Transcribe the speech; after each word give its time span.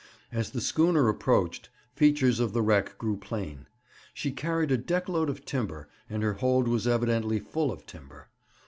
As 0.31 0.49
the 0.49 0.61
schooner 0.61 1.07
approached, 1.09 1.69
features 1.93 2.39
of 2.39 2.53
the 2.53 2.63
wreck 2.63 2.97
grew 2.97 3.17
plain. 3.17 3.67
She 4.15 4.31
carried 4.31 4.71
a 4.71 4.75
deck 4.77 5.07
load 5.07 5.29
of 5.29 5.45
timber, 5.45 5.89
and 6.09 6.23
her 6.23 6.33
hold 6.33 6.67
was 6.67 6.87
evidently 6.87 7.37
full 7.37 7.71
of 7.71 7.85
timber. 7.85 8.27